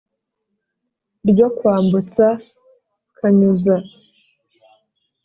[1.29, 2.27] ryo kwambutsa
[3.17, 3.75] kanyuza